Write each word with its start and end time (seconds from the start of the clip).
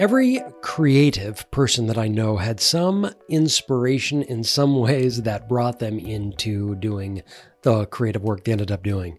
Every 0.00 0.40
creative 0.62 1.50
person 1.50 1.86
that 1.88 1.98
I 1.98 2.08
know 2.08 2.38
had 2.38 2.58
some 2.58 3.10
inspiration 3.28 4.22
in 4.22 4.42
some 4.44 4.74
ways 4.80 5.24
that 5.24 5.46
brought 5.46 5.78
them 5.78 5.98
into 5.98 6.74
doing 6.76 7.22
the 7.60 7.84
creative 7.84 8.22
work 8.22 8.44
they 8.44 8.52
ended 8.52 8.72
up 8.72 8.82
doing. 8.82 9.18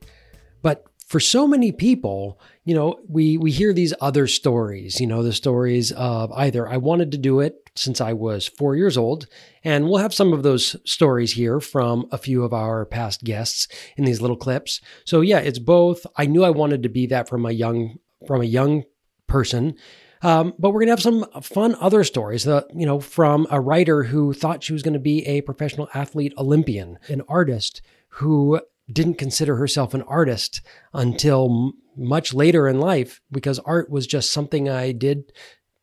But 0.63 0.83
for 1.05 1.19
so 1.19 1.47
many 1.47 1.71
people, 1.71 2.39
you 2.63 2.73
know, 2.73 2.99
we 3.07 3.37
we 3.37 3.51
hear 3.51 3.73
these 3.73 3.93
other 4.01 4.25
stories, 4.25 4.99
you 4.99 5.05
know, 5.05 5.21
the 5.21 5.33
stories 5.33 5.91
of 5.91 6.31
either 6.31 6.67
I 6.67 6.77
wanted 6.77 7.11
to 7.11 7.19
do 7.19 7.41
it 7.41 7.69
since 7.75 8.01
I 8.01 8.13
was 8.13 8.47
4 8.47 8.75
years 8.75 8.97
old, 8.97 9.27
and 9.63 9.87
we'll 9.87 9.99
have 10.01 10.15
some 10.15 10.33
of 10.33 10.41
those 10.41 10.75
stories 10.83 11.33
here 11.33 11.59
from 11.59 12.07
a 12.11 12.17
few 12.17 12.43
of 12.43 12.53
our 12.53 12.87
past 12.87 13.23
guests 13.23 13.67
in 13.97 14.05
these 14.05 14.19
little 14.19 14.35
clips. 14.35 14.81
So 15.05 15.21
yeah, 15.21 15.41
it's 15.41 15.59
both 15.59 16.07
I 16.17 16.25
knew 16.25 16.43
I 16.43 16.49
wanted 16.49 16.81
to 16.81 16.89
be 16.89 17.05
that 17.05 17.29
from 17.29 17.45
a 17.45 17.51
young 17.51 17.99
from 18.25 18.41
a 18.41 18.45
young 18.45 18.85
person 19.27 19.75
um, 20.21 20.53
but 20.59 20.69
we're 20.69 20.79
going 20.79 20.87
to 20.87 20.91
have 20.91 21.01
some 21.01 21.25
fun 21.41 21.75
other 21.79 22.03
stories, 22.03 22.47
uh, 22.47 22.63
you 22.73 22.85
know, 22.85 22.99
from 22.99 23.47
a 23.49 23.59
writer 23.59 24.03
who 24.03 24.33
thought 24.33 24.63
she 24.63 24.73
was 24.73 24.83
going 24.83 24.93
to 24.93 24.99
be 24.99 25.25
a 25.27 25.41
professional 25.41 25.89
athlete 25.93 26.33
Olympian, 26.37 26.99
an 27.07 27.21
artist 27.27 27.81
who 28.15 28.59
didn't 28.91 29.15
consider 29.15 29.55
herself 29.55 29.93
an 29.93 30.01
artist 30.03 30.61
until 30.93 31.45
m- 31.45 31.73
much 31.95 32.33
later 32.33 32.67
in 32.67 32.79
life 32.79 33.21
because 33.31 33.59
art 33.59 33.89
was 33.89 34.07
just 34.07 34.31
something 34.31 34.69
I 34.69 34.91
did 34.91 35.31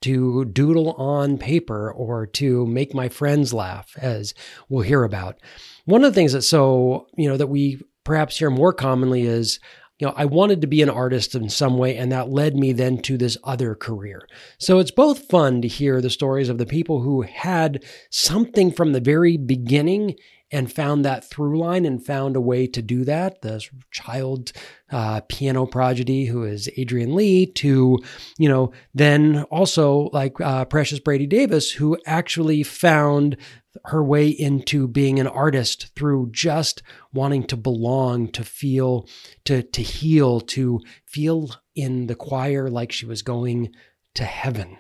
to 0.02 0.44
doodle 0.44 0.92
on 0.92 1.38
paper 1.38 1.90
or 1.90 2.26
to 2.26 2.66
make 2.66 2.94
my 2.94 3.08
friends 3.08 3.52
laugh, 3.52 3.96
as 4.00 4.34
we'll 4.68 4.82
hear 4.82 5.02
about. 5.02 5.40
One 5.86 6.04
of 6.04 6.12
the 6.12 6.14
things 6.14 6.32
that 6.32 6.42
so, 6.42 7.06
you 7.16 7.28
know, 7.28 7.36
that 7.36 7.48
we 7.48 7.82
perhaps 8.04 8.38
hear 8.38 8.50
more 8.50 8.72
commonly 8.72 9.22
is 9.22 9.58
you 9.98 10.06
know, 10.06 10.14
I 10.16 10.26
wanted 10.26 10.60
to 10.60 10.66
be 10.68 10.80
an 10.80 10.90
artist 10.90 11.34
in 11.34 11.48
some 11.48 11.76
way, 11.76 11.96
and 11.96 12.12
that 12.12 12.30
led 12.30 12.56
me 12.56 12.72
then 12.72 12.98
to 13.02 13.16
this 13.16 13.36
other 13.42 13.74
career. 13.74 14.28
So 14.56 14.78
it's 14.78 14.92
both 14.92 15.28
fun 15.28 15.60
to 15.62 15.68
hear 15.68 16.00
the 16.00 16.10
stories 16.10 16.48
of 16.48 16.58
the 16.58 16.66
people 16.66 17.00
who 17.00 17.22
had 17.22 17.84
something 18.10 18.70
from 18.70 18.92
the 18.92 19.00
very 19.00 19.36
beginning 19.36 20.14
and 20.50 20.72
found 20.72 21.04
that 21.04 21.24
through 21.24 21.58
line 21.58 21.84
and 21.84 22.04
found 22.04 22.36
a 22.36 22.40
way 22.40 22.66
to 22.66 22.80
do 22.80 23.04
that. 23.04 23.42
The 23.42 23.64
child 23.90 24.52
uh, 24.90 25.20
piano 25.28 25.66
prodigy 25.66 26.26
who 26.26 26.44
is 26.44 26.70
Adrian 26.76 27.14
Lee 27.14 27.46
to, 27.46 27.98
you 28.38 28.48
know, 28.48 28.72
then 28.94 29.42
also 29.50 30.10
like 30.12 30.40
uh, 30.40 30.64
Precious 30.64 31.00
Brady 31.00 31.26
Davis, 31.26 31.70
who 31.72 31.98
actually 32.06 32.62
found 32.62 33.36
her 33.84 34.02
way 34.02 34.28
into 34.28 34.88
being 34.88 35.20
an 35.20 35.26
artist 35.26 35.94
through 35.94 36.30
just 36.32 36.82
wanting 37.12 37.44
to 37.44 37.56
belong, 37.56 38.28
to 38.32 38.44
feel, 38.44 39.06
to 39.44 39.62
to 39.62 39.82
heal, 39.82 40.40
to 40.40 40.80
feel 41.06 41.50
in 41.74 42.06
the 42.06 42.14
choir 42.14 42.68
like 42.68 42.90
she 42.90 43.06
was 43.06 43.22
going 43.22 43.72
to 44.14 44.24
heaven. 44.24 44.78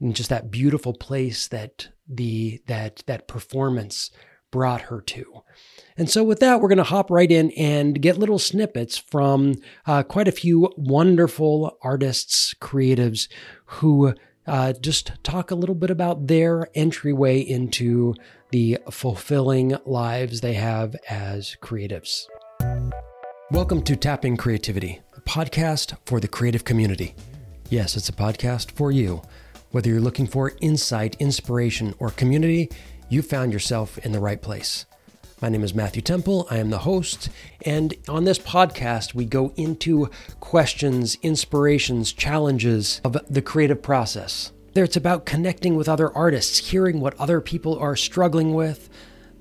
And 0.00 0.16
just 0.16 0.30
that 0.30 0.50
beautiful 0.50 0.92
place 0.92 1.48
that 1.48 1.88
the 2.08 2.62
that 2.66 3.02
that 3.06 3.28
performance 3.28 4.10
brought 4.54 4.82
her 4.82 5.00
to. 5.00 5.42
And 5.96 6.08
so, 6.08 6.22
with 6.22 6.38
that, 6.38 6.60
we're 6.60 6.68
going 6.68 6.78
to 6.78 6.84
hop 6.84 7.10
right 7.10 7.30
in 7.30 7.50
and 7.52 8.00
get 8.00 8.18
little 8.18 8.38
snippets 8.38 8.96
from 8.96 9.56
uh, 9.84 10.04
quite 10.04 10.28
a 10.28 10.32
few 10.32 10.72
wonderful 10.76 11.76
artists, 11.82 12.54
creatives 12.60 13.26
who 13.64 14.14
uh, 14.46 14.72
just 14.74 15.10
talk 15.24 15.50
a 15.50 15.56
little 15.56 15.74
bit 15.74 15.90
about 15.90 16.28
their 16.28 16.68
entryway 16.72 17.40
into 17.40 18.14
the 18.52 18.78
fulfilling 18.92 19.76
lives 19.86 20.40
they 20.40 20.54
have 20.54 20.94
as 21.10 21.56
creatives. 21.60 22.26
Welcome 23.50 23.82
to 23.82 23.96
Tapping 23.96 24.36
Creativity, 24.36 25.00
a 25.16 25.20
podcast 25.22 25.96
for 26.06 26.20
the 26.20 26.28
creative 26.28 26.62
community. 26.64 27.16
Yes, 27.70 27.96
it's 27.96 28.08
a 28.08 28.12
podcast 28.12 28.70
for 28.70 28.92
you. 28.92 29.20
Whether 29.72 29.90
you're 29.90 30.00
looking 30.00 30.28
for 30.28 30.52
insight, 30.60 31.16
inspiration, 31.18 31.94
or 31.98 32.10
community, 32.10 32.70
you 33.08 33.22
found 33.22 33.52
yourself 33.52 33.98
in 33.98 34.12
the 34.12 34.20
right 34.20 34.40
place. 34.40 34.86
My 35.40 35.48
name 35.48 35.62
is 35.62 35.74
Matthew 35.74 36.00
Temple. 36.00 36.46
I 36.50 36.56
am 36.56 36.70
the 36.70 36.78
host. 36.78 37.28
And 37.62 37.94
on 38.08 38.24
this 38.24 38.38
podcast, 38.38 39.14
we 39.14 39.26
go 39.26 39.52
into 39.56 40.08
questions, 40.40 41.18
inspirations, 41.22 42.12
challenges 42.12 43.00
of 43.04 43.16
the 43.28 43.42
creative 43.42 43.82
process. 43.82 44.52
There, 44.72 44.84
it's 44.84 44.96
about 44.96 45.26
connecting 45.26 45.76
with 45.76 45.88
other 45.88 46.10
artists, 46.16 46.70
hearing 46.70 47.00
what 47.00 47.18
other 47.20 47.40
people 47.40 47.78
are 47.78 47.94
struggling 47.94 48.54
with, 48.54 48.88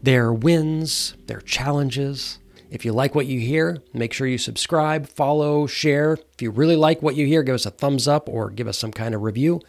their 0.02 0.34
wins, 0.34 1.16
their 1.28 1.42
challenges. 1.42 2.40
If 2.70 2.84
you 2.84 2.92
like 2.92 3.16
what 3.16 3.28
you 3.28 3.40
hear, 3.40 3.82
make 3.94 4.14
sure 4.14 4.28
you 4.28 4.38
subscribe, 4.38 5.08
follow, 5.08 5.68
share. 5.68 6.18
If 6.34 6.42
you 6.42 6.52
really 6.52 6.76
like 6.76 7.02
what 7.02 7.16
you 7.16 7.26
hear, 7.26 7.44
give 7.44 7.56
us 7.56 7.66
a 7.66 7.72
thumbs 7.72 8.08
up 8.08 8.28
or 8.28 8.50
give 8.50 8.68
us 8.68 8.78
some 8.78 8.92
kind 8.92 9.16
of 9.16 9.22
review. 9.22 9.62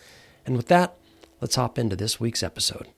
And 0.44 0.56
with 0.56 0.66
that, 0.68 0.96
let's 1.40 1.54
hop 1.54 1.78
into 1.78 1.96
this 1.96 2.18
week's 2.18 2.42
episode. 2.42 2.88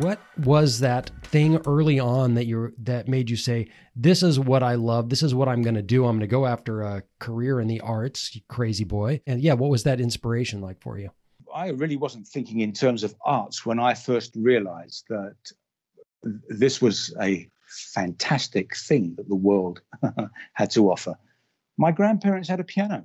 What 0.00 0.18
was 0.38 0.80
that 0.80 1.10
thing 1.24 1.58
early 1.66 2.00
on 2.00 2.32
that 2.32 2.46
you 2.46 2.72
that 2.78 3.06
made 3.06 3.28
you 3.28 3.36
say, 3.36 3.68
"This 3.94 4.22
is 4.22 4.40
what 4.40 4.62
I 4.62 4.76
love. 4.76 5.10
This 5.10 5.22
is 5.22 5.34
what 5.34 5.46
I'm 5.46 5.60
going 5.60 5.74
to 5.74 5.82
do. 5.82 6.06
I'm 6.06 6.12
going 6.12 6.20
to 6.20 6.26
go 6.26 6.46
after 6.46 6.80
a 6.80 7.02
career 7.18 7.60
in 7.60 7.68
the 7.68 7.82
arts, 7.82 8.34
crazy 8.48 8.84
boy." 8.84 9.20
And 9.26 9.42
yeah, 9.42 9.52
what 9.52 9.68
was 9.68 9.82
that 9.82 10.00
inspiration 10.00 10.62
like 10.62 10.80
for 10.80 10.98
you? 10.98 11.10
I 11.54 11.68
really 11.68 11.98
wasn't 11.98 12.26
thinking 12.26 12.60
in 12.60 12.72
terms 12.72 13.04
of 13.04 13.14
arts 13.26 13.66
when 13.66 13.78
I 13.78 13.92
first 13.92 14.34
realized 14.36 15.04
that 15.10 15.36
this 16.48 16.80
was 16.80 17.14
a 17.20 17.50
fantastic 17.68 18.74
thing 18.74 19.14
that 19.16 19.28
the 19.28 19.36
world 19.36 19.82
had 20.54 20.70
to 20.70 20.90
offer. 20.90 21.14
My 21.76 21.92
grandparents 21.92 22.48
had 22.48 22.60
a 22.60 22.64
piano. 22.64 23.04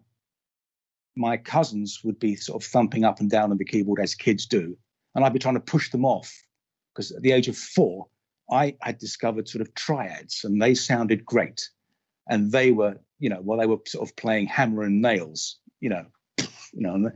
My 1.17 1.35
cousins 1.35 2.05
would 2.05 2.19
be 2.19 2.37
sort 2.37 2.63
of 2.63 2.69
thumping 2.69 3.03
up 3.03 3.19
and 3.19 3.29
down 3.29 3.51
on 3.51 3.57
the 3.57 3.65
keyboard 3.65 3.99
as 3.99 4.15
kids 4.15 4.45
do, 4.45 4.77
and 5.13 5.25
I'd 5.25 5.33
be 5.33 5.39
trying 5.39 5.55
to 5.55 5.59
push 5.59 5.91
them 5.91 6.05
off 6.05 6.33
because 6.95 7.11
at 7.11 7.21
the 7.21 7.33
age 7.33 7.47
of 7.47 7.57
four, 7.57 8.07
I 8.49 8.75
had 8.81 8.97
discovered 8.97 9.49
sort 9.49 9.61
of 9.61 9.73
triads 9.73 10.43
and 10.43 10.61
they 10.61 10.75
sounded 10.75 11.25
great. 11.25 11.69
And 12.29 12.51
they 12.51 12.71
were, 12.71 12.99
you 13.19 13.29
know, 13.29 13.41
while 13.41 13.59
they 13.59 13.65
were 13.65 13.79
sort 13.85 14.07
of 14.07 14.15
playing 14.15 14.47
hammer 14.47 14.83
and 14.83 15.01
nails, 15.01 15.59
you 15.79 15.89
know, 15.89 16.05
you 16.37 16.81
know, 16.81 17.11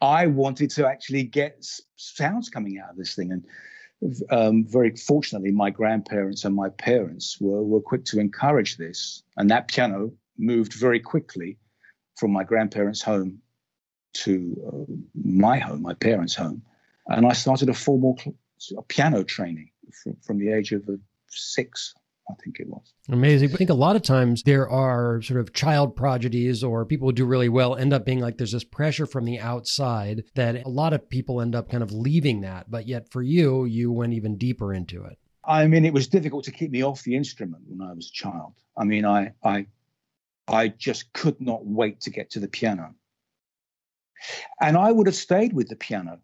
I 0.00 0.26
wanted 0.26 0.70
to 0.70 0.86
actually 0.86 1.24
get 1.24 1.64
sounds 1.96 2.50
coming 2.50 2.78
out 2.78 2.90
of 2.90 2.96
this 2.96 3.14
thing. 3.14 3.32
And 3.32 4.22
um, 4.30 4.66
very 4.66 4.94
fortunately, 4.96 5.50
my 5.50 5.70
grandparents 5.70 6.44
and 6.44 6.54
my 6.54 6.68
parents 6.68 7.38
were, 7.40 7.62
were 7.62 7.80
quick 7.80 8.04
to 8.06 8.20
encourage 8.20 8.76
this. 8.76 9.22
And 9.36 9.50
that 9.50 9.68
piano 9.68 10.12
moved 10.36 10.74
very 10.74 11.00
quickly 11.00 11.58
from 12.16 12.32
my 12.32 12.44
grandparents' 12.44 13.02
home 13.02 13.40
to 14.14 14.86
uh, 14.88 14.92
my 15.14 15.58
home, 15.58 15.82
my 15.82 15.94
parents' 15.94 16.34
home. 16.34 16.62
And 17.06 17.26
I 17.26 17.32
started 17.32 17.68
a 17.68 17.74
formal 17.74 18.18
piano 18.88 19.22
training 19.22 19.70
from, 20.02 20.16
from 20.22 20.38
the 20.38 20.52
age 20.52 20.72
of 20.72 20.88
six, 21.28 21.94
I 22.30 22.34
think 22.42 22.58
it 22.60 22.68
was. 22.68 22.94
Amazing. 23.08 23.52
I 23.52 23.56
think 23.56 23.70
a 23.70 23.74
lot 23.74 23.96
of 23.96 24.02
times 24.02 24.42
there 24.42 24.68
are 24.68 25.20
sort 25.22 25.40
of 25.40 25.52
child 25.52 25.94
prodigies 25.94 26.64
or 26.64 26.84
people 26.86 27.08
who 27.08 27.12
do 27.12 27.26
really 27.26 27.48
well 27.48 27.76
end 27.76 27.92
up 27.92 28.06
being 28.06 28.20
like 28.20 28.38
there's 28.38 28.52
this 28.52 28.64
pressure 28.64 29.06
from 29.06 29.24
the 29.24 29.40
outside 29.40 30.24
that 30.34 30.64
a 30.64 30.68
lot 30.68 30.92
of 30.92 31.08
people 31.08 31.40
end 31.40 31.54
up 31.54 31.70
kind 31.70 31.82
of 31.82 31.92
leaving 31.92 32.40
that. 32.42 32.70
But 32.70 32.86
yet 32.88 33.10
for 33.10 33.22
you, 33.22 33.66
you 33.66 33.92
went 33.92 34.14
even 34.14 34.38
deeper 34.38 34.72
into 34.72 35.04
it. 35.04 35.18
I 35.46 35.66
mean, 35.66 35.84
it 35.84 35.92
was 35.92 36.08
difficult 36.08 36.44
to 36.44 36.52
keep 36.52 36.70
me 36.70 36.82
off 36.82 37.02
the 37.02 37.16
instrument 37.16 37.64
when 37.66 37.86
I 37.86 37.92
was 37.92 38.08
a 38.08 38.12
child. 38.12 38.54
I 38.76 38.84
mean, 38.84 39.04
I, 39.04 39.32
I, 39.42 39.66
I 40.48 40.68
just 40.68 41.12
could 41.12 41.40
not 41.40 41.66
wait 41.66 42.00
to 42.02 42.10
get 42.10 42.30
to 42.30 42.40
the 42.40 42.48
piano. 42.48 42.94
And 44.60 44.76
I 44.76 44.90
would 44.90 45.06
have 45.06 45.16
stayed 45.16 45.52
with 45.52 45.68
the 45.68 45.76
piano 45.76 46.20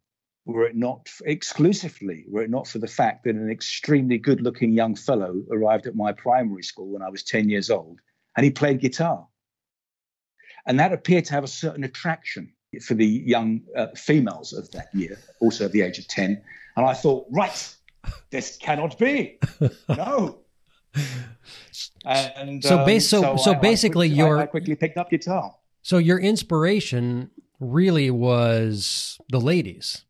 were 0.46 0.66
it 0.66 0.76
not 0.76 1.08
exclusively, 1.24 2.24
were 2.28 2.42
it 2.42 2.50
not 2.50 2.66
for 2.66 2.78
the 2.78 2.86
fact 2.86 3.24
that 3.24 3.34
an 3.34 3.50
extremely 3.50 4.18
good 4.18 4.40
looking 4.40 4.72
young 4.72 4.94
fellow 4.94 5.42
arrived 5.52 5.86
at 5.86 5.94
my 5.94 6.12
primary 6.12 6.62
school 6.62 6.88
when 6.92 7.02
I 7.02 7.10
was 7.10 7.22
10 7.22 7.48
years 7.48 7.70
old 7.70 8.00
and 8.36 8.44
he 8.44 8.50
played 8.50 8.80
guitar. 8.80 9.26
And 10.66 10.78
that 10.78 10.92
appeared 10.92 11.24
to 11.26 11.32
have 11.34 11.44
a 11.44 11.48
certain 11.48 11.84
attraction 11.84 12.52
for 12.82 12.94
the 12.94 13.06
young 13.06 13.62
uh, 13.76 13.88
females 13.96 14.52
of 14.52 14.70
that 14.72 14.88
year, 14.94 15.18
also 15.40 15.64
at 15.64 15.72
the 15.72 15.82
age 15.82 15.98
of 15.98 16.06
10. 16.08 16.40
And 16.76 16.86
I 16.86 16.94
thought, 16.94 17.26
right, 17.30 17.74
this 18.30 18.56
cannot 18.56 18.98
be. 18.98 19.38
No. 19.88 20.40
And 22.04 22.64
so, 22.64 22.84
base, 22.84 23.12
um, 23.12 23.22
so, 23.22 23.36
so, 23.36 23.42
so 23.42 23.50
I, 23.52 23.58
basically, 23.58 24.06
I 24.06 24.08
quickly, 24.08 24.18
your 24.18 24.38
I, 24.38 24.42
I 24.42 24.46
quickly 24.46 24.74
picked 24.74 24.96
up 24.96 25.10
guitar. 25.10 25.54
So 25.82 25.98
your 25.98 26.18
inspiration 26.18 27.30
really 27.60 28.10
was 28.10 29.18
the 29.28 29.38
ladies 29.38 30.04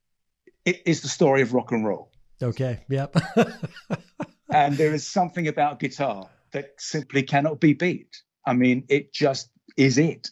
it 0.65 0.83
is 0.87 1.01
the 1.01 1.09
story 1.09 1.43
of 1.43 1.55
rock 1.55 1.73
and 1.73 1.87
roll. 1.87 2.11
Okay. 2.43 2.81
Yep. 2.89 3.17
and 4.53 4.77
there 4.77 4.95
is 4.95 5.07
something 5.07 5.49
about 5.49 5.79
guitar 5.79 6.29
that 6.53 6.71
simply 6.79 7.23
cannot 7.23 7.61
be 7.61 7.75
beat. 7.75 8.23
I 8.47 8.55
mean, 8.55 8.85
it 8.89 9.13
just 9.13 9.51
is 9.77 9.99
it. 9.99 10.29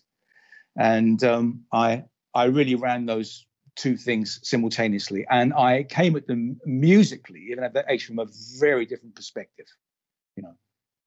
And 0.77 1.23
um, 1.25 1.65
I 1.73 2.05
I 2.35 2.45
really 2.45 2.75
ran 2.75 3.07
those 3.07 3.47
two 3.77 3.97
things 3.97 4.41
simultaneously, 4.43 5.27
and 5.31 5.53
I 5.55 5.85
came 5.85 6.17
at 6.17 6.27
them 6.27 6.61
musically, 6.65 7.49
even 7.51 7.65
at 7.65 7.75
that 7.75 7.87
age, 7.89 8.07
from 8.07 8.19
a 8.19 8.27
very 8.59 8.87
different 8.87 9.15
perspective. 9.15 9.67
You 10.37 10.45
know, 10.45 10.55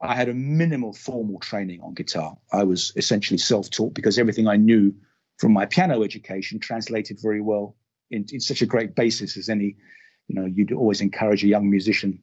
I 0.01 0.15
had 0.15 0.29
a 0.29 0.33
minimal 0.33 0.93
formal 0.93 1.39
training 1.39 1.81
on 1.81 1.93
guitar. 1.93 2.37
I 2.51 2.63
was 2.63 2.91
essentially 2.95 3.37
self-taught 3.37 3.93
because 3.93 4.17
everything 4.17 4.47
I 4.47 4.57
knew 4.57 4.93
from 5.37 5.53
my 5.53 5.65
piano 5.65 6.03
education 6.03 6.59
translated 6.59 7.19
very 7.21 7.41
well 7.41 7.75
in, 8.11 8.25
in 8.31 8.39
such 8.39 8.61
a 8.61 8.65
great 8.65 8.95
basis 8.95 9.37
as 9.37 9.49
any. 9.49 9.75
You 10.27 10.35
know, 10.35 10.45
you'd 10.45 10.71
always 10.71 11.01
encourage 11.01 11.43
a 11.43 11.47
young 11.47 11.69
musician 11.69 12.21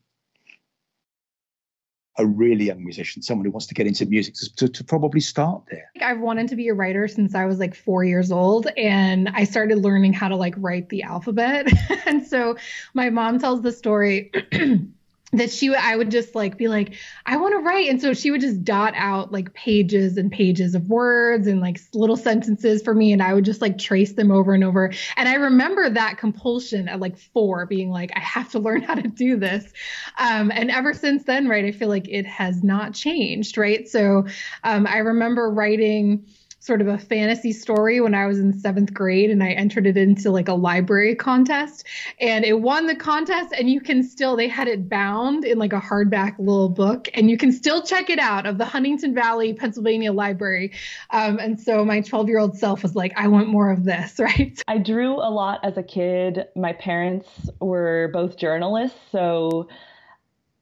a 2.19 2.27
really 2.27 2.65
young 2.65 2.85
musician, 2.85 3.23
someone 3.23 3.45
who 3.45 3.53
wants 3.53 3.67
to 3.67 3.75
get 3.75 3.87
into 3.87 4.05
music, 4.05 4.35
to, 4.57 4.69
to, 4.69 4.85
probably 4.85 5.21
start 5.21 5.63
there. 5.71 5.91
I've 6.03 6.19
wanted 6.19 6.49
to 6.49 6.57
be 6.57 6.69
a 6.69 6.75
writer 6.75 7.07
since 7.07 7.35
I 7.35 7.47
was 7.47 7.61
like 7.61 7.75
four 7.77 8.05
years 8.05 8.33
old, 8.33 8.67
and 8.77 9.29
I 9.29 9.45
started 9.45 9.79
learning 9.79 10.15
how 10.15 10.29
to 10.29 10.37
like 10.37 10.55
write 10.59 10.89
the 10.89 11.05
alphabet. 11.05 11.69
and 12.07 12.27
so 12.27 12.57
my 12.93 13.09
mom 13.11 13.39
tells 13.39 13.63
the 13.63 13.73
story. 13.73 14.33
that 15.33 15.51
she 15.51 15.69
would 15.69 15.79
I 15.79 15.95
would 15.95 16.11
just 16.11 16.35
like 16.35 16.57
be 16.57 16.69
like 16.69 16.95
I 17.27 17.37
want 17.37 17.53
to 17.53 17.59
write. 17.59 17.89
And 17.91 18.01
so 18.01 18.15
she 18.15 18.31
would 18.31 18.41
just 18.41 18.65
dot 18.65 18.95
out 18.97 19.31
like 19.31 19.53
pages 19.53 20.17
and 20.17 20.33
pages 20.33 20.75
of 20.75 20.89
words 20.89 21.47
and 21.47 21.61
like 21.61 21.79
little 21.93 22.17
sentences 22.17 22.83
for 22.83 22.95
me 22.95 23.13
and 23.13 23.23
I 23.23 23.35
would 23.35 23.45
just 23.45 23.61
like 23.61 23.77
trace 23.79 24.13
them 24.15 24.31
over 24.31 24.55
and 24.55 24.65
over. 24.65 24.93
And 25.17 25.29
I 25.29 25.35
remember 25.35 25.91
that 25.91 26.19
compulsion 26.19 26.89
at 26.89 27.01
like 27.01 27.19
4 27.19 27.67
being 27.67 27.91
like 27.91 28.11
I 28.17 28.21
have 28.21 28.51
to 28.53 28.59
learn 28.59 28.83
how 28.89 28.95
to 28.95 29.09
do 29.09 29.37
this. 29.37 29.71
Um, 30.19 30.51
and 30.51 30.71
ever 30.71 30.95
since 30.95 31.25
then 31.25 31.49
right 31.49 31.65
I 31.65 31.73
feel 31.73 31.89
like 31.89 32.09
it 32.09 32.27
has 32.27 32.63
not 32.63 32.95
changed 32.95 33.59
right? 33.59 33.87
So 33.89 34.27
um, 34.65 34.87
I 34.87 34.99
remember 34.99 35.51
writing 35.51 36.27
sort 36.69 36.83
of 36.83 36.87
a 36.87 36.99
fantasy 36.99 37.51
story 37.51 37.99
when 37.99 38.15
I 38.15 38.27
was 38.27 38.39
in 38.39 38.53
seventh 38.53 38.93
grade 38.93 39.31
and 39.31 39.43
I 39.43 39.53
entered 39.53 39.87
it 39.87 39.97
into 39.97 40.31
like 40.31 40.49
a 40.49 40.53
library 40.53 41.15
contest 41.15 41.87
and 42.21 42.45
it 42.45 42.61
won 42.61 42.87
the 42.87 42.95
contest 42.95 43.55
and 43.57 43.71
you 43.71 43.81
can 43.81 44.03
still 44.03 44.37
they 44.37 44.49
had 44.49 44.69
it 44.69 44.87
bound 44.87 45.47
in 45.47 45.59
like 45.59 45.73
a 45.73 45.81
hardback 45.81 46.39
little 46.39 46.69
book 46.69 47.09
and 47.15 47.31
you 47.31 47.39
can 47.39 47.53
still 47.53 47.83
check 47.83 48.11
it 48.11 48.19
out 48.19 48.45
of 48.45 48.59
the 48.59 48.67
Huntingdon 48.67 49.15
Valley, 49.15 49.55
Pennsylvania 49.55 50.13
library. 50.13 50.73
Um, 51.09 51.39
and 51.39 51.59
so 51.59 51.87
my 51.87 52.03
12 52.03 52.29
year 52.29 52.39
old 52.39 52.59
self 52.59 52.83
was 52.83 52.95
like, 52.95 53.15
I 53.17 53.29
want 53.29 53.49
more 53.49 53.71
of 53.71 53.85
this, 53.85 54.19
right? 54.19 54.63
I 54.69 54.77
drew 54.77 55.15
a 55.15 55.31
lot 55.31 55.61
as 55.65 55.79
a 55.79 55.83
kid. 55.83 56.49
My 56.55 56.75
parents 56.75 57.49
were 57.63 58.11
both 58.13 58.37
journalists, 58.37 59.01
so 59.11 59.69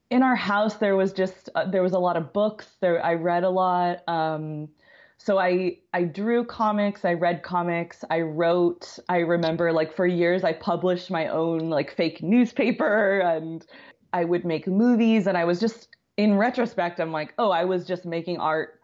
in 0.09 0.23
our 0.23 0.37
house 0.37 0.77
there 0.77 0.95
was 0.95 1.13
just 1.13 1.49
uh, 1.57 1.69
there 1.69 1.83
was 1.83 1.93
a 1.93 1.99
lot 1.99 2.17
of 2.17 2.33
books 2.33 2.69
there 2.81 3.05
i 3.05 3.15
read 3.15 3.43
a 3.43 3.51
lot 3.51 4.09
um, 4.09 4.69
so 5.19 5.39
I 5.39 5.79
I 5.93 6.05
drew 6.05 6.45
comics, 6.45 7.05
I 7.05 7.15
read 7.15 7.43
comics, 7.43 8.05
I 8.11 8.21
wrote. 8.21 8.99
I 9.09 9.19
remember 9.19 9.73
like 9.73 9.95
for 9.95 10.07
years 10.07 10.45
I 10.45 10.53
published 10.53 11.11
my 11.11 11.29
own 11.29 11.71
like 11.71 11.95
fake 11.95 12.23
newspaper 12.23 13.21
and 13.25 13.67
I 14.13 14.25
would 14.25 14.45
make 14.45 14.67
movies 14.67 15.27
and 15.27 15.37
I 15.37 15.45
was 15.45 15.61
just 15.61 15.89
in 16.17 16.37
retrospect 16.37 17.01
I'm 17.01 17.13
like, 17.13 17.35
"Oh, 17.39 17.51
I 17.51 17.65
was 17.65 17.87
just 17.87 18.05
making 18.05 18.39
art 18.39 18.81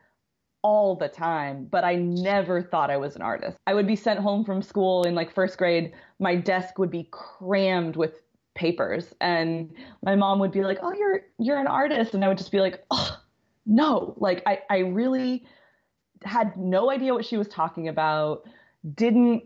all 0.63 0.95
the 0.95 1.09
time, 1.09 1.67
but 1.71 1.85
I 1.85 1.97
never 1.97 2.63
thought 2.63 2.91
I 2.91 2.97
was 2.97 3.17
an 3.17 3.23
artist. 3.23 3.57
I 3.67 3.75
would 3.75 3.87
be 3.87 3.97
sent 3.97 4.21
home 4.21 4.45
from 4.45 4.63
school 4.63 5.03
in 5.05 5.15
like 5.15 5.35
first 5.35 5.59
grade, 5.59 5.93
my 6.21 6.37
desk 6.37 6.79
would 6.79 6.91
be 6.91 7.09
crammed 7.11 7.97
with 7.97 8.23
papers 8.55 9.15
and 9.21 9.73
my 10.03 10.15
mom 10.15 10.39
would 10.39 10.53
be 10.53 10.63
like, 10.63 10.79
"Oh, 10.83 10.93
you're 10.93 11.23
you're 11.39 11.59
an 11.59 11.67
artist." 11.67 12.15
And 12.15 12.25
I 12.25 12.29
would 12.29 12.39
just 12.39 12.53
be 12.53 12.61
like, 12.61 12.85
"Oh, 12.91 13.21
no." 13.67 14.15
Like 14.19 14.43
I 14.47 14.61
I 14.71 14.79
really 14.79 15.45
had 16.25 16.57
no 16.57 16.91
idea 16.91 17.15
what 17.15 17.25
she 17.25 17.37
was 17.37 17.49
talking 17.49 17.89
about, 17.89 18.45
didn't 18.95 19.45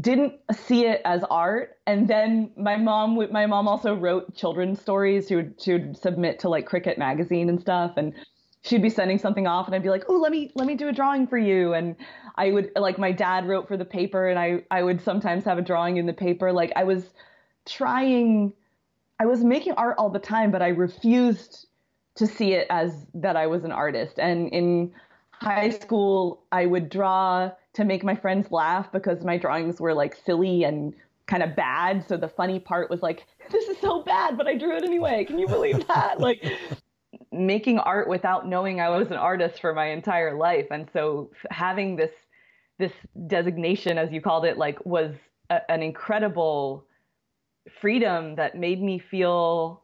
didn't 0.00 0.34
see 0.52 0.86
it 0.86 1.02
as 1.04 1.24
art 1.30 1.76
and 1.84 2.06
then 2.06 2.48
my 2.56 2.76
mom 2.76 3.16
my 3.32 3.44
mom 3.44 3.66
also 3.66 3.92
wrote 3.92 4.32
children's 4.36 4.80
stories 4.80 5.26
she 5.26 5.34
would 5.34 5.52
she 5.60 5.72
would 5.72 5.96
submit 5.96 6.38
to 6.38 6.48
like 6.48 6.64
cricket 6.64 6.96
magazine 6.96 7.48
and 7.48 7.60
stuff 7.60 7.94
and 7.96 8.14
she'd 8.62 8.82
be 8.82 8.90
sending 8.90 9.18
something 9.18 9.46
off 9.46 9.66
and 9.66 9.74
I'd 9.74 9.82
be 9.82 9.90
like, 9.90 10.04
"Oh, 10.08 10.16
let 10.16 10.32
me 10.32 10.50
let 10.54 10.66
me 10.66 10.74
do 10.74 10.88
a 10.88 10.92
drawing 10.92 11.26
for 11.26 11.38
you." 11.38 11.72
And 11.74 11.96
I 12.36 12.50
would 12.50 12.70
like 12.76 12.98
my 12.98 13.12
dad 13.12 13.46
wrote 13.48 13.68
for 13.68 13.76
the 13.76 13.84
paper 13.84 14.28
and 14.28 14.38
I 14.38 14.62
I 14.70 14.82
would 14.82 15.00
sometimes 15.00 15.44
have 15.44 15.58
a 15.58 15.62
drawing 15.62 15.96
in 15.96 16.06
the 16.06 16.12
paper. 16.12 16.52
Like 16.52 16.72
I 16.76 16.84
was 16.84 17.10
trying 17.66 18.52
I 19.18 19.26
was 19.26 19.44
making 19.44 19.74
art 19.74 19.96
all 19.98 20.10
the 20.10 20.18
time, 20.18 20.50
but 20.50 20.62
I 20.62 20.68
refused 20.68 21.66
to 22.16 22.26
see 22.26 22.52
it 22.52 22.66
as 22.70 23.06
that 23.14 23.36
I 23.36 23.46
was 23.46 23.64
an 23.64 23.72
artist. 23.72 24.18
And 24.18 24.48
in 24.48 24.92
high 25.40 25.70
school, 25.70 26.42
I 26.52 26.66
would 26.66 26.88
draw 26.88 27.50
to 27.74 27.84
make 27.84 28.04
my 28.04 28.14
friends 28.14 28.50
laugh 28.50 28.90
because 28.92 29.24
my 29.24 29.36
drawings 29.36 29.80
were 29.80 29.94
like 29.94 30.16
silly 30.26 30.64
and 30.64 30.94
kind 31.26 31.42
of 31.42 31.56
bad. 31.56 32.06
So 32.06 32.16
the 32.16 32.28
funny 32.28 32.58
part 32.58 32.90
was 32.90 33.02
like, 33.02 33.26
this 33.50 33.68
is 33.68 33.78
so 33.78 34.02
bad, 34.02 34.36
but 34.36 34.46
I 34.46 34.56
drew 34.56 34.76
it 34.76 34.84
anyway. 34.84 35.24
Can 35.24 35.38
you 35.38 35.46
believe 35.46 35.86
that? 35.88 36.20
like 36.20 36.44
making 37.32 37.78
art 37.78 38.08
without 38.08 38.46
knowing 38.46 38.80
I 38.80 38.88
was 38.90 39.08
an 39.10 39.16
artist 39.16 39.60
for 39.60 39.72
my 39.72 39.86
entire 39.86 40.36
life. 40.36 40.66
And 40.70 40.88
so 40.92 41.30
having 41.50 41.96
this 41.96 42.10
this 42.78 42.92
designation, 43.26 43.98
as 43.98 44.10
you 44.10 44.22
called 44.22 44.46
it, 44.46 44.56
like 44.56 44.84
was 44.86 45.14
a, 45.50 45.70
an 45.70 45.82
incredible 45.82 46.86
freedom 47.80 48.36
that 48.36 48.56
made 48.56 48.82
me 48.82 48.98
feel 48.98 49.82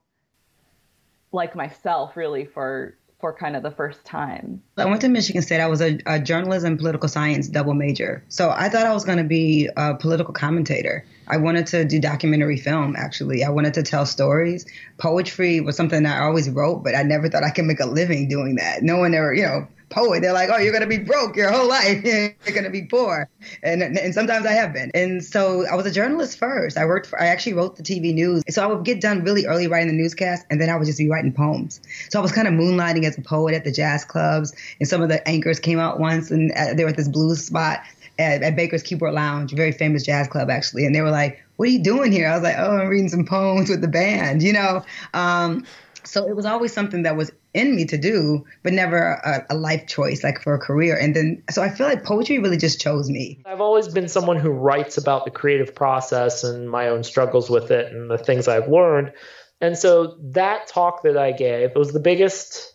like 1.31 1.55
myself 1.55 2.17
really 2.17 2.47
for 2.47 2.97
for 3.19 3.33
kind 3.33 3.57
of 3.57 3.63
the 3.63 3.71
first 3.71 4.05
time. 4.05 4.63
I 4.77 4.85
went 4.85 5.01
to 5.01 5.09
Michigan 5.09 5.41
State. 5.41 5.61
I 5.61 5.69
was 5.69 5.81
a, 5.81 5.99
a 6.07 6.21
journalism 6.21 6.77
political 6.77 7.09
science 7.09 7.49
double 7.49 7.75
major. 7.75 8.23
So 8.29 8.51
I 8.51 8.69
thought 8.69 8.87
I 8.87 8.93
was 8.93 9.05
going 9.05 9.19
to 9.19 9.25
be 9.25 9.69
a 9.77 9.95
political 9.95 10.35
commentator. 10.35 11.05
I 11.27 11.39
wanted 11.39 11.67
to 11.69 11.85
do 11.85 11.99
documentary 11.99 12.59
film, 12.59 12.95
actually. 12.97 13.43
I 13.43 13.49
wanted 13.49 13.75
to 13.75 13.83
tell 13.83 14.05
stories. 14.05 14.67
Poetry 14.99 15.61
was 15.61 15.77
something 15.77 16.05
I 16.05 16.21
always 16.25 16.51
wrote, 16.51 16.85
but 16.85 16.95
I 16.95 17.03
never 17.03 17.29
thought 17.29 17.43
I 17.43 17.51
could 17.51 17.65
make 17.65 17.81
a 17.81 17.87
living 17.87 18.29
doing 18.29 18.57
that. 18.57 18.83
No 18.83 18.99
one 18.99 19.15
ever, 19.15 19.33
you 19.35 19.43
know, 19.43 19.67
poet. 19.89 20.21
They're 20.21 20.33
like, 20.33 20.51
oh, 20.53 20.59
you're 20.59 20.73
going 20.73 20.89
to 20.89 20.89
be 20.89 20.99
broke 20.99 21.37
your 21.37 21.51
whole 21.51 21.69
life. 21.69 22.05
you're 22.05 22.35
going 22.47 22.65
to 22.65 22.71
be 22.71 22.83
poor. 22.83 23.29
And, 23.63 23.83
and 23.83 24.15
sometimes 24.15 24.47
I 24.47 24.53
have 24.53 24.73
been. 24.73 24.91
And 24.95 25.25
so 25.25 25.67
I 25.67 25.75
was 25.75 25.87
a 25.87 25.91
journalist 25.91 26.39
first. 26.39 26.77
I 26.77 26.85
worked 26.85 27.07
for, 27.07 27.21
I 27.21 27.27
actually 27.27 27.55
wrote 27.55 27.77
the 27.77 27.83
TV 27.83 28.13
news. 28.13 28.43
So 28.49 28.63
I 28.63 28.67
would 28.67 28.85
get 28.85 29.01
done 29.01 29.23
really 29.23 29.47
early 29.47 29.69
writing 29.69 29.89
the 29.89 29.95
newscast 29.95 30.47
and 30.51 30.61
then 30.61 30.71
I 30.71 30.77
would 30.77 30.87
just 30.87 30.99
be 30.99 31.09
writing 31.09 31.33
poems. 31.33 31.81
So 32.11 32.19
I 32.19 32.23
was 32.23 32.33
kind 32.33 32.49
of 32.49 32.55
moonlighting 32.55 33.05
as 33.05 33.17
a 33.19 33.23
poet 33.23 33.55
at 33.55 33.65
the 33.65 33.73
jazz 33.73 34.05
clubs. 34.05 34.55
And 34.81 34.89
some 34.89 35.03
of 35.03 35.09
the 35.09 35.27
anchors 35.29 35.61
came 35.61 35.79
out 35.79 36.01
once 36.01 36.31
and 36.31 36.53
uh, 36.53 36.75
they 36.75 36.85
were 36.85 36.91
at 36.91 36.97
this 36.97 37.09
blues 37.09 37.45
spot 37.45 37.81
at, 38.19 38.43
at 38.43 38.57
Baker's 38.57 38.83
Keyboard 38.83 39.15
Lounge, 39.15 39.53
very 39.53 39.73
famous 39.73 40.03
jazz 40.03 40.29
club 40.29 40.51
actually. 40.51 40.87
And 40.87 40.95
they 40.95 41.01
were 41.01 41.11
like, 41.11 41.43
what 41.57 41.69
are 41.69 41.73
you 41.73 41.83
doing 41.83 42.13
here? 42.13 42.29
I 42.29 42.35
was 42.35 42.43
like, 42.43 42.57
oh, 42.59 42.79
I'm 42.79 42.89
reading 42.89 43.09
some 43.09 43.25
poems 43.25 43.71
with 43.71 43.81
the 43.81 43.89
band, 43.89 44.43
you 44.43 44.53
know? 44.53 44.85
Um, 45.15 45.65
so 46.05 46.27
it 46.29 46.37
was 46.37 46.47
always 46.47 46.73
something 46.73 47.03
that 47.03 47.17
was 47.17 47.31
in 47.57 47.75
me 47.75 47.85
to 47.87 47.99
do, 47.99 48.45
but 48.63 48.73
never 48.73 48.97
a, 48.99 49.47
a, 49.51 49.57
life 49.57 49.87
choice, 49.87 50.23
like 50.23 50.43
for 50.43 50.55
a 50.55 50.59
career. 50.59 50.97
And 50.97 51.17
then, 51.17 51.43
so 51.51 51.63
I 51.63 51.71
feel 51.71 51.87
like 51.87 52.05
poetry 52.05 52.39
really 52.39 52.57
just 52.57 52.81
chose 52.81 53.09
me. 53.09 53.43
I've 53.47 53.61
always 53.61 53.89
been 53.89 54.09
someone 54.09 54.39
who 54.39 54.51
writes 54.51 54.99
about 54.99 55.25
the 55.25 55.31
creative 55.31 55.75
process 55.75 56.45
and 56.45 56.71
my 56.71 56.89
own 56.89 57.03
struggles 57.03 57.49
with 57.49 57.71
it 57.71 57.93
and 57.93 58.11
the 58.11 58.19
things 58.19 58.47
I've 58.47 58.69
learned. 58.69 59.13
And 59.61 59.77
so 59.77 60.17
that 60.21 60.67
talk 60.67 61.03
that 61.03 61.17
I 61.17 61.33
gave 61.33 61.75
was 61.75 61.93
the 61.93 62.01
biggest. 62.01 62.75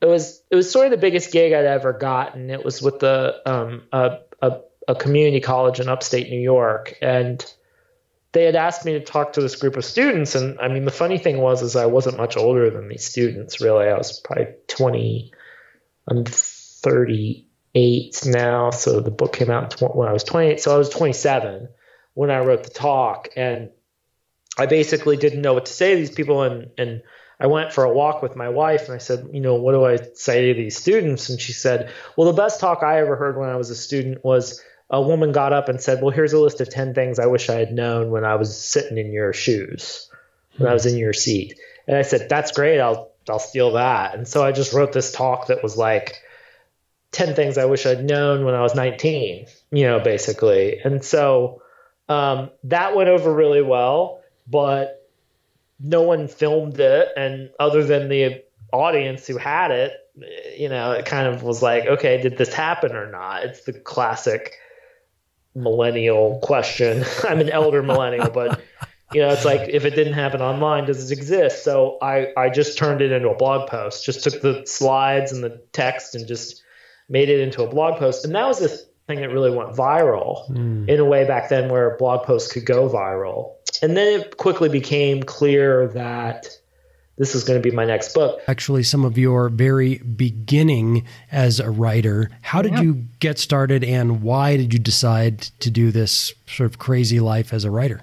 It 0.00 0.06
was 0.06 0.42
it 0.50 0.56
was 0.56 0.70
sort 0.70 0.86
of 0.86 0.90
the 0.90 0.98
biggest 0.98 1.32
gig 1.32 1.52
I'd 1.54 1.64
ever 1.64 1.94
gotten. 1.94 2.50
It 2.50 2.62
was 2.62 2.82
with 2.82 2.98
the 2.98 3.40
um, 3.46 3.84
a, 3.90 4.18
a, 4.42 4.60
a 4.86 4.94
community 4.94 5.40
college 5.40 5.80
in 5.80 5.88
upstate 5.88 6.28
New 6.28 6.40
York, 6.40 6.98
and 7.00 7.42
they 8.34 8.44
had 8.44 8.56
asked 8.56 8.84
me 8.84 8.92
to 8.92 9.00
talk 9.00 9.32
to 9.32 9.40
this 9.40 9.56
group 9.56 9.76
of 9.76 9.84
students 9.84 10.34
and 10.34 10.60
i 10.60 10.68
mean 10.68 10.84
the 10.84 10.90
funny 10.90 11.16
thing 11.16 11.38
was 11.38 11.62
is 11.62 11.76
i 11.76 11.86
wasn't 11.86 12.18
much 12.18 12.36
older 12.36 12.68
than 12.68 12.88
these 12.88 13.06
students 13.06 13.62
really 13.62 13.86
i 13.86 13.96
was 13.96 14.20
probably 14.20 14.48
20 14.68 15.32
i'm 16.08 16.24
38 16.24 18.22
now 18.26 18.70
so 18.70 19.00
the 19.00 19.10
book 19.10 19.32
came 19.32 19.50
out 19.50 19.80
when 19.80 20.08
i 20.08 20.12
was 20.12 20.24
28 20.24 20.60
so 20.60 20.74
i 20.74 20.76
was 20.76 20.90
27 20.90 21.68
when 22.12 22.30
i 22.30 22.40
wrote 22.40 22.64
the 22.64 22.70
talk 22.70 23.28
and 23.36 23.70
i 24.58 24.66
basically 24.66 25.16
didn't 25.16 25.40
know 25.40 25.54
what 25.54 25.64
to 25.64 25.72
say 25.72 25.94
to 25.94 25.96
these 25.96 26.14
people 26.14 26.42
and 26.42 26.70
and 26.76 27.02
I 27.40 27.48
went 27.48 27.72
for 27.72 27.82
a 27.82 27.92
walk 27.92 28.22
with 28.22 28.36
my 28.36 28.48
wife 28.48 28.84
and 28.84 28.94
I 28.94 28.98
said, 28.98 29.28
you 29.32 29.40
know, 29.40 29.56
what 29.56 29.72
do 29.72 29.84
I 29.84 29.98
say 30.14 30.52
to 30.52 30.54
these 30.54 30.76
students? 30.76 31.28
And 31.28 31.40
she 31.40 31.52
said, 31.52 31.90
well, 32.16 32.30
the 32.30 32.40
best 32.40 32.60
talk 32.60 32.84
I 32.84 33.00
ever 33.00 33.16
heard 33.16 33.36
when 33.36 33.48
I 33.48 33.56
was 33.56 33.70
a 33.70 33.74
student 33.74 34.24
was 34.24 34.62
a 34.90 35.00
woman 35.00 35.32
got 35.32 35.52
up 35.52 35.68
and 35.68 35.80
said, 35.80 36.02
Well, 36.02 36.10
here's 36.10 36.32
a 36.32 36.38
list 36.38 36.60
of 36.60 36.70
10 36.70 36.94
things 36.94 37.18
I 37.18 37.26
wish 37.26 37.48
I 37.48 37.54
had 37.54 37.72
known 37.72 38.10
when 38.10 38.24
I 38.24 38.36
was 38.36 38.56
sitting 38.56 38.98
in 38.98 39.12
your 39.12 39.32
shoes, 39.32 40.10
when 40.56 40.68
I 40.68 40.74
was 40.74 40.86
in 40.86 40.96
your 40.96 41.12
seat. 41.12 41.58
And 41.86 41.96
I 41.96 42.02
said, 42.02 42.28
That's 42.28 42.52
great. 42.52 42.80
I'll, 42.80 43.10
I'll 43.28 43.38
steal 43.38 43.72
that. 43.72 44.14
And 44.14 44.28
so 44.28 44.44
I 44.44 44.52
just 44.52 44.72
wrote 44.72 44.92
this 44.92 45.12
talk 45.12 45.48
that 45.48 45.62
was 45.62 45.76
like 45.76 46.20
10 47.12 47.34
things 47.34 47.58
I 47.58 47.64
wish 47.64 47.86
I'd 47.86 48.04
known 48.04 48.44
when 48.44 48.54
I 48.54 48.62
was 48.62 48.74
19, 48.74 49.46
you 49.70 49.84
know, 49.84 50.00
basically. 50.00 50.80
And 50.80 51.02
so 51.02 51.62
um, 52.08 52.50
that 52.64 52.94
went 52.94 53.08
over 53.08 53.32
really 53.32 53.62
well, 53.62 54.20
but 54.46 55.08
no 55.80 56.02
one 56.02 56.28
filmed 56.28 56.78
it. 56.78 57.08
And 57.16 57.50
other 57.58 57.84
than 57.84 58.08
the 58.08 58.42
audience 58.72 59.26
who 59.26 59.38
had 59.38 59.70
it, 59.70 59.92
you 60.56 60.68
know, 60.68 60.92
it 60.92 61.06
kind 61.06 61.26
of 61.26 61.42
was 61.42 61.62
like, 61.62 61.86
okay, 61.86 62.20
did 62.20 62.36
this 62.36 62.52
happen 62.52 62.94
or 62.94 63.10
not? 63.10 63.44
It's 63.44 63.64
the 63.64 63.72
classic 63.72 64.58
millennial 65.54 66.40
question. 66.42 67.04
I'm 67.28 67.40
an 67.40 67.50
elder 67.50 67.82
millennial, 67.82 68.30
but 68.30 68.60
you 69.12 69.20
know, 69.20 69.30
it's 69.30 69.44
like 69.44 69.68
if 69.68 69.84
it 69.84 69.94
didn't 69.94 70.14
happen 70.14 70.40
online, 70.40 70.86
does 70.86 71.10
it 71.10 71.16
exist? 71.16 71.62
So 71.64 71.98
I, 72.02 72.28
I 72.36 72.50
just 72.50 72.76
turned 72.76 73.00
it 73.00 73.12
into 73.12 73.28
a 73.28 73.36
blog 73.36 73.68
post, 73.68 74.04
just 74.04 74.24
took 74.24 74.40
the 74.40 74.64
slides 74.66 75.32
and 75.32 75.42
the 75.42 75.62
text 75.72 76.14
and 76.14 76.26
just 76.26 76.62
made 77.08 77.28
it 77.28 77.40
into 77.40 77.62
a 77.62 77.68
blog 77.68 77.98
post. 77.98 78.24
And 78.24 78.34
that 78.34 78.46
was 78.46 78.58
the 78.58 78.68
thing 79.06 79.20
that 79.20 79.30
really 79.30 79.54
went 79.54 79.70
viral 79.70 80.50
mm. 80.50 80.88
in 80.88 80.98
a 80.98 81.04
way 81.04 81.26
back 81.26 81.48
then 81.48 81.68
where 81.68 81.96
blog 81.96 82.26
posts 82.26 82.52
could 82.52 82.64
go 82.64 82.88
viral. 82.88 83.52
And 83.82 83.96
then 83.96 84.20
it 84.20 84.36
quickly 84.36 84.68
became 84.68 85.22
clear 85.22 85.88
that 85.88 86.46
this 87.16 87.34
is 87.34 87.44
going 87.44 87.60
to 87.60 87.62
be 87.62 87.74
my 87.74 87.84
next 87.84 88.12
book. 88.12 88.40
Actually, 88.48 88.82
some 88.82 89.04
of 89.04 89.16
your 89.16 89.48
very 89.48 89.98
beginning 89.98 91.06
as 91.30 91.60
a 91.60 91.70
writer. 91.70 92.30
How 92.42 92.60
did 92.60 92.72
yeah. 92.72 92.82
you 92.82 93.04
get 93.20 93.38
started 93.38 93.84
and 93.84 94.22
why 94.22 94.56
did 94.56 94.72
you 94.72 94.78
decide 94.78 95.40
to 95.60 95.70
do 95.70 95.90
this 95.90 96.34
sort 96.46 96.70
of 96.70 96.78
crazy 96.78 97.20
life 97.20 97.52
as 97.52 97.64
a 97.64 97.70
writer? 97.70 98.00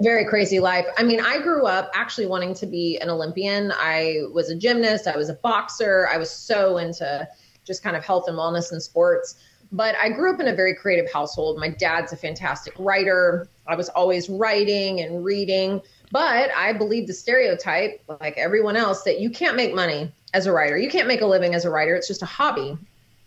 Very 0.00 0.24
crazy 0.24 0.60
life. 0.60 0.86
I 0.96 1.02
mean, 1.02 1.20
I 1.20 1.40
grew 1.40 1.66
up 1.66 1.90
actually 1.92 2.26
wanting 2.26 2.54
to 2.54 2.66
be 2.66 2.98
an 2.98 3.10
Olympian. 3.10 3.72
I 3.76 4.22
was 4.32 4.48
a 4.48 4.56
gymnast, 4.56 5.06
I 5.06 5.16
was 5.16 5.28
a 5.28 5.34
boxer, 5.34 6.08
I 6.10 6.16
was 6.16 6.30
so 6.30 6.78
into 6.78 7.28
just 7.64 7.82
kind 7.82 7.96
of 7.96 8.04
health 8.04 8.26
and 8.26 8.38
wellness 8.38 8.72
and 8.72 8.82
sports. 8.82 9.34
But 9.72 9.94
I 9.96 10.08
grew 10.08 10.32
up 10.32 10.40
in 10.40 10.48
a 10.48 10.54
very 10.54 10.74
creative 10.74 11.12
household. 11.12 11.58
My 11.58 11.68
dad's 11.68 12.12
a 12.12 12.16
fantastic 12.16 12.74
writer. 12.78 13.46
I 13.66 13.76
was 13.76 13.88
always 13.90 14.28
writing 14.28 15.00
and 15.00 15.24
reading. 15.24 15.82
But 16.10 16.50
I 16.56 16.72
believe 16.72 17.06
the 17.06 17.14
stereotype, 17.14 18.02
like 18.20 18.36
everyone 18.36 18.76
else, 18.76 19.02
that 19.04 19.20
you 19.20 19.30
can't 19.30 19.56
make 19.56 19.74
money 19.74 20.12
as 20.34 20.46
a 20.46 20.52
writer. 20.52 20.76
You 20.76 20.90
can't 20.90 21.06
make 21.06 21.20
a 21.20 21.26
living 21.26 21.54
as 21.54 21.64
a 21.64 21.70
writer. 21.70 21.94
It's 21.94 22.08
just 22.08 22.22
a 22.22 22.26
hobby. 22.26 22.76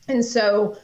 And 0.08 0.24
so 0.24 0.78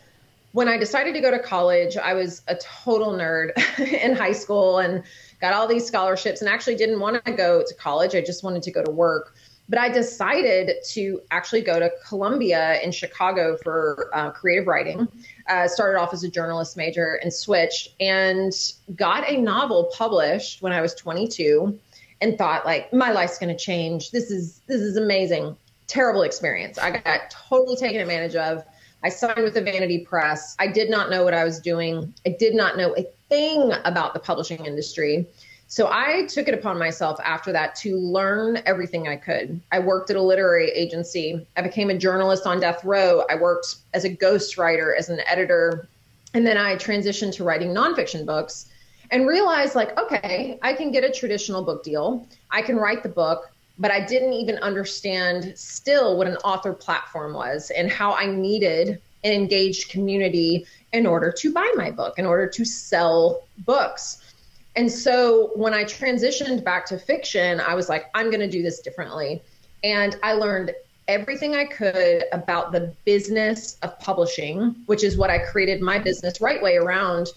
when 0.54 0.68
I 0.68 0.78
decided 0.78 1.14
to 1.14 1.22
go 1.22 1.30
to 1.30 1.40
college, 1.40 1.98
I 1.98 2.14
was 2.14 2.42
a 2.48 2.56
total 2.56 3.14
nerd 3.14 3.52
in 3.80 4.16
high 4.16 4.32
school 4.32 4.80
and 4.80 5.04
got 5.42 5.54
all 5.54 5.68
these 5.68 5.86
scholarships 5.86 6.42
and 6.42 6.50
actually 6.50 6.76
didn't 6.76 7.00
want 7.00 7.24
to 7.24 7.32
go 7.32 7.64
to 7.66 7.74
college. 7.76 8.16
I 8.16 8.22
just 8.22 8.44
wanted 8.44 8.64
to 8.64 8.72
go 8.72 8.84
to 8.84 8.92
work. 8.92 9.36
But 9.68 9.78
I 9.78 9.90
decided 9.90 10.78
to 10.94 11.22
actually 11.30 11.62
go 11.62 11.80
to 11.80 11.92
Columbia 12.08 12.82
in 12.82 12.92
Chicago 12.92 13.56
for 13.62 14.10
uh, 14.14 14.32
creative 14.32 14.66
writing. 14.66 15.08
Uh, 15.48 15.68
started 15.68 16.00
off 16.00 16.12
as 16.12 16.24
a 16.24 16.30
journalist 16.30 16.76
major 16.76 17.20
and 17.22 17.32
switched 17.32 17.90
and 18.00 18.52
got 18.96 19.30
a 19.30 19.38
novel 19.38 19.92
published 19.96 20.64
when 20.64 20.74
I 20.74 20.82
was 20.82 20.96
22 20.96 21.80
and 22.22 22.38
thought 22.38 22.66
like 22.66 22.92
my 22.94 23.12
life's 23.12 23.38
going 23.38 23.56
to 23.56 23.62
change. 23.62 24.12
This 24.12 24.32
is 24.32 24.62
this 24.68 24.82
is 24.82 24.98
amazing. 24.98 25.56
Terrible 25.88 26.24
experience. 26.24 26.78
I 26.78 26.92
got 26.92 27.30
totally 27.32 27.76
taken 27.76 28.02
advantage 28.02 28.36
of. 28.36 28.64
I 29.02 29.10
signed 29.10 29.44
with 29.44 29.54
the 29.54 29.62
Vanity 29.62 30.00
Press. 30.00 30.56
I 30.60 30.68
did 30.68 30.90
not 30.90 31.10
know 31.10 31.24
what 31.24 31.34
I 31.34 31.44
was 31.46 31.60
doing. 31.60 32.14
I 32.26 32.36
did 32.38 32.54
not 32.54 32.78
know 32.78 32.96
a 32.98 33.04
thing 33.30 33.72
about 33.86 34.14
the 34.14 34.20
publishing 34.20 34.66
industry. 34.66 35.26
So 35.68 35.88
I 35.88 36.26
took 36.26 36.48
it 36.48 36.56
upon 36.56 36.80
myself 36.80 37.20
after 37.24 37.52
that 37.52 37.76
to 37.76 37.96
learn 37.96 38.60
everything 38.66 39.08
I 39.08 39.16
could. 39.16 39.62
I 39.72 39.80
worked 39.80 40.10
at 40.10 40.16
a 40.16 40.22
literary 40.22 40.70
agency. 40.72 41.46
I 41.56 41.62
became 41.62 41.92
a 41.92 41.98
journalist 41.98 42.48
on 42.48 42.60
death 42.60 42.84
row. 42.84 43.24
I 43.30 43.36
worked 43.36 43.76
as 43.94 44.04
a 44.04 44.10
ghostwriter, 44.10 44.98
as 44.98 45.10
an 45.10 45.20
editor, 45.28 45.88
and 46.34 46.46
then 46.46 46.58
I 46.58 46.76
transitioned 46.76 47.36
to 47.36 47.44
writing 47.44 47.70
nonfiction 47.70 48.26
books 48.26 48.69
and 49.12 49.28
realized 49.28 49.76
like, 49.76 49.98
okay, 50.00 50.60
I 50.62 50.74
can 50.74 50.92
get 50.92 51.04
a 51.04 51.12
traditional 51.12 51.64
book 51.64 51.84
deal. 51.84 52.28
I 52.52 52.62
can 52.62 52.76
write 52.78 53.04
the 53.04 53.10
book, 53.10 53.52
but 53.78 53.92
I 53.92 54.06
didn't 54.06 54.34
even 54.34 54.58
understand 54.58 55.54
still 55.58 56.18
what 56.18 56.28
an 56.28 56.38
author 56.38 56.74
platform 56.74 57.34
was 57.34 57.72
and 57.72 57.92
how 57.92 58.14
I 58.14 58.28
needed 58.28 59.02
an 59.24 59.32
engaged 59.32 59.90
community 59.90 60.66
in 60.94 61.06
order 61.06 61.32
to 61.32 61.54
buy 61.54 61.72
my 61.76 61.92
book, 61.92 62.18
in 62.18 62.26
order 62.26 62.48
to 62.48 62.66
sell 62.66 63.44
books. 63.60 64.34
And 64.76 64.92
so 64.92 65.52
when 65.56 65.74
I 65.74 65.84
transitioned 65.84 66.64
back 66.64 66.86
to 66.88 66.98
fiction, 66.98 67.60
I 67.60 67.74
was 67.74 67.90
like, 67.90 68.10
I'm 68.14 68.28
going 68.30 68.40
to 68.40 68.50
do 68.50 68.62
this 68.62 68.80
differently. 68.80 69.42
And 69.84 70.16
I 70.24 70.34
learned 70.34 70.74
everything 71.08 71.56
I 71.56 71.66
could 71.66 72.26
about 72.32 72.72
the 72.72 72.94
business 73.04 73.78
of 73.82 74.00
publishing, 74.00 74.76
which 74.86 75.04
is 75.04 75.18
what 75.18 75.30
I 75.30 75.40
created 75.40 75.82
my 75.82 76.00
business 76.00 76.40
right 76.40 76.62
way 76.62 76.78
around. 76.78 77.28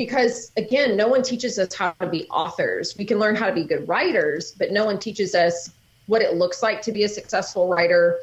Because 0.00 0.50
again, 0.56 0.96
no 0.96 1.08
one 1.08 1.22
teaches 1.22 1.58
us 1.58 1.74
how 1.74 1.90
to 2.00 2.06
be 2.06 2.26
authors. 2.30 2.96
We 2.96 3.04
can 3.04 3.18
learn 3.18 3.36
how 3.36 3.46
to 3.46 3.52
be 3.52 3.64
good 3.64 3.86
writers, 3.86 4.52
but 4.52 4.72
no 4.72 4.86
one 4.86 4.98
teaches 4.98 5.34
us 5.34 5.72
what 6.06 6.22
it 6.22 6.36
looks 6.36 6.62
like 6.62 6.80
to 6.82 6.90
be 6.90 7.04
a 7.04 7.08
successful 7.08 7.68
writer, 7.68 8.18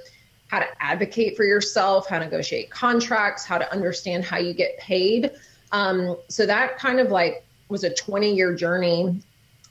how 0.47 0.57
to 0.57 0.65
advocate 0.79 1.37
for 1.37 1.43
yourself, 1.43 2.09
how 2.09 2.17
to 2.17 2.25
negotiate 2.25 2.71
contracts, 2.71 3.45
how 3.45 3.59
to 3.59 3.71
understand 3.71 4.25
how 4.25 4.39
you 4.39 4.55
get 4.55 4.75
paid. 4.79 5.29
Um, 5.71 6.17
so 6.29 6.47
that 6.47 6.79
kind 6.79 6.99
of 6.99 7.11
like 7.11 7.45
was 7.69 7.83
a 7.83 7.93
20 7.93 8.33
year 8.33 8.55
journey 8.55 9.21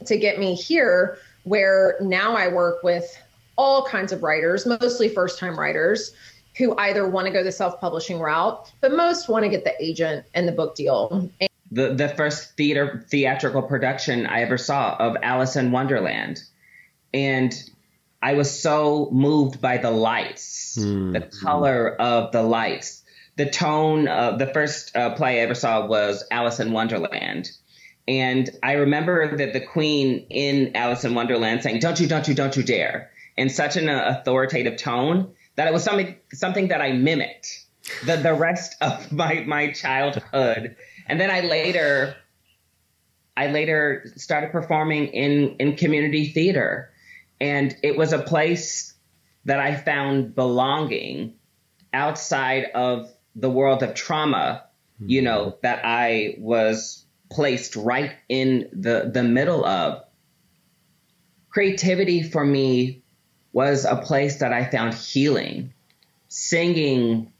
to 0.04 0.16
get 0.16 0.38
me 0.38 0.54
here 0.54 1.18
where 1.42 1.96
now 2.00 2.36
I 2.36 2.46
work 2.46 2.84
with 2.84 3.20
all 3.58 3.84
kinds 3.84 4.12
of 4.12 4.22
writers, 4.22 4.64
mostly 4.64 5.08
first 5.08 5.40
time 5.40 5.58
writers 5.58 6.12
who 6.56 6.76
either 6.76 7.08
want 7.08 7.26
to 7.26 7.32
go 7.32 7.42
the 7.42 7.50
self 7.50 7.80
publishing 7.80 8.20
route, 8.20 8.70
but 8.80 8.92
most 8.92 9.28
want 9.28 9.42
to 9.42 9.48
get 9.48 9.64
the 9.64 9.74
agent 9.84 10.24
and 10.34 10.46
the 10.46 10.52
book 10.52 10.76
deal. 10.76 11.32
The, 11.70 11.94
the 11.94 12.08
first 12.08 12.56
theater 12.56 13.04
theatrical 13.08 13.62
production 13.62 14.26
I 14.26 14.42
ever 14.42 14.58
saw 14.58 14.96
of 14.96 15.16
Alice 15.22 15.56
in 15.56 15.72
Wonderland. 15.72 16.42
And 17.12 17.52
I 18.22 18.34
was 18.34 18.60
so 18.60 19.08
moved 19.12 19.60
by 19.60 19.78
the 19.78 19.90
lights, 19.90 20.78
mm. 20.80 21.12
the 21.12 21.36
color 21.44 21.94
of 22.00 22.32
the 22.32 22.42
lights, 22.42 23.02
the 23.36 23.46
tone 23.46 24.08
of 24.08 24.38
the 24.38 24.46
first 24.46 24.96
uh, 24.96 25.14
play 25.14 25.40
I 25.40 25.42
ever 25.42 25.54
saw 25.54 25.86
was 25.86 26.24
Alice 26.30 26.60
in 26.60 26.72
Wonderland. 26.72 27.50
And 28.08 28.48
I 28.62 28.72
remember 28.72 29.36
that 29.36 29.52
the 29.52 29.60
queen 29.60 30.26
in 30.30 30.76
Alice 30.76 31.04
in 31.04 31.14
Wonderland 31.14 31.62
saying, 31.62 31.80
"Don't 31.80 31.98
you, 31.98 32.06
don't 32.06 32.26
you, 32.28 32.34
don't 32.34 32.56
you 32.56 32.62
dare!" 32.62 33.10
in 33.36 33.50
such 33.50 33.76
an 33.76 33.88
uh, 33.88 34.18
authoritative 34.18 34.76
tone 34.76 35.32
that 35.56 35.66
it 35.66 35.72
was 35.72 35.84
something 35.84 36.16
something 36.32 36.68
that 36.68 36.80
I 36.80 36.92
mimicked 36.92 37.64
the 38.04 38.16
the 38.16 38.34
rest 38.34 38.76
of 38.80 39.12
my 39.20 39.44
my 39.46 39.72
childhood. 39.72 40.76
And 41.06 41.20
then 41.20 41.30
I 41.30 41.40
later 41.40 42.16
I 43.36 43.48
later 43.48 44.10
started 44.16 44.50
performing 44.50 45.08
in 45.08 45.56
in 45.58 45.76
community 45.76 46.28
theater, 46.28 46.90
and 47.40 47.76
it 47.82 47.96
was 47.96 48.12
a 48.12 48.18
place 48.18 48.94
that 49.44 49.60
I 49.60 49.76
found 49.76 50.34
belonging 50.34 51.34
outside 51.92 52.66
of 52.74 53.10
the 53.34 53.50
world 53.50 53.82
of 53.82 53.94
trauma. 53.94 54.64
Hmm. 54.98 55.08
You 55.08 55.22
know 55.22 55.56
that 55.62 55.80
I 55.84 56.36
was 56.38 57.04
placed 57.30 57.76
right 57.76 58.12
in 58.28 58.68
the, 58.72 59.10
the 59.12 59.22
middle 59.22 59.64
of. 59.64 60.02
Creativity 61.50 62.22
for 62.22 62.44
me 62.44 63.02
was 63.52 63.84
a 63.84 63.96
place 63.96 64.40
that 64.40 64.52
I 64.52 64.68
found 64.68 64.94
healing. 64.94 65.72
Singing 66.28 67.32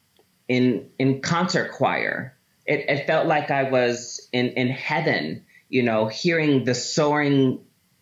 in 0.49 0.89
in 0.99 1.21
concert 1.21 1.73
choir, 1.73 2.36
it, 2.67 2.89
it 2.89 3.07
felt 3.07 3.27
like 3.27 3.51
I 3.51 3.65
was 3.71 4.29
in, 4.33 4.49
in 4.49 4.69
heaven, 4.69 5.45
you 5.69 5.83
know, 5.83 6.07
hearing 6.07 6.65
the 6.65 6.75
soaring 6.75 7.61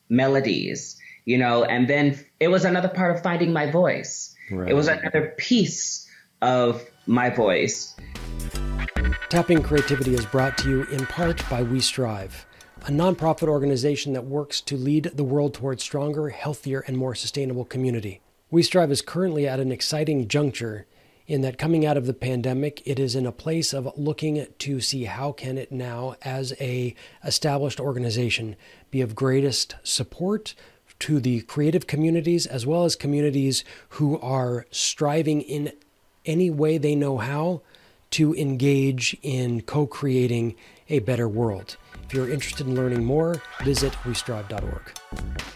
melodies, 0.09 0.99
you 1.25 1.38
know, 1.38 1.64
and 1.64 1.88
then 1.88 2.18
it 2.40 2.49
was 2.49 2.64
another 2.64 2.88
part 2.88 3.14
of 3.14 3.23
finding 3.23 3.52
my 3.52 3.71
voice. 3.71 4.35
Right. 4.50 4.71
It 4.71 4.75
was 4.75 4.88
another 4.88 5.35
piece 5.38 6.09
of 6.42 6.85
my 7.06 7.30
voice. 7.30 7.94
Tapping 9.28 9.62
Creativity 9.62 10.14
is 10.14 10.26
brought 10.26 10.56
to 10.59 10.68
you 10.68 10.83
in 10.85 11.06
part 11.06 11.42
by 11.50 11.62
We 11.62 11.80
Strive, 11.80 12.47
a 12.83 12.90
nonprofit 12.90 13.49
organization 13.49 14.12
that 14.12 14.25
works 14.25 14.61
to 14.62 14.76
lead 14.76 15.11
the 15.14 15.25
world 15.25 15.54
towards 15.54 15.83
stronger, 15.83 16.28
healthier, 16.28 16.80
and 16.87 16.97
more 16.97 17.14
sustainable 17.14 17.64
community. 17.64 18.21
We 18.50 18.62
Strive 18.62 18.92
is 18.92 19.02
currently 19.02 19.49
at 19.49 19.61
an 19.61 19.73
exciting 19.73 20.28
juncture 20.28 20.87
in 21.26 21.40
that 21.40 21.59
coming 21.59 21.87
out 21.87 21.97
of 21.97 22.07
the 22.07 22.14
pandemic, 22.14 22.83
it 22.85 22.99
is 22.99 23.14
in 23.14 23.26
a 23.26 23.33
place 23.33 23.73
of 23.73 23.90
looking 23.97 24.47
to 24.59 24.81
see 24.81 25.04
how 25.04 25.33
can 25.33 25.57
it 25.57 25.73
now, 25.73 26.16
as 26.23 26.52
a 26.61 26.95
established 27.25 27.81
organization, 27.81 28.57
be 28.90 29.00
of 29.00 29.14
greatest 29.14 29.75
support 29.83 30.54
to 31.00 31.21
the 31.21 31.40
creative 31.43 31.87
communities 31.87 32.47
as 32.47 32.66
well 32.66 32.85
as 32.85 32.95
communities 32.95 33.64
who 33.90 34.19
are 34.21 34.66
striving 34.71 35.40
in 35.40 35.73
any 36.25 36.50
way 36.50 36.78
they 36.78 36.95
know 36.95 37.19
how 37.19 37.62
to 38.11 38.35
engage 38.37 39.16
in 39.23 39.61
co 39.62 39.87
creating 39.87 40.54
a 40.88 41.00
better 41.00 41.28
world. 41.28 41.76
If 42.04 42.14
you're 42.14 42.31
interested 42.31 42.66
in 42.66 42.75
learning 42.75 43.04
more, 43.04 43.43
visit 43.64 43.93
westrive.org. 44.04 45.53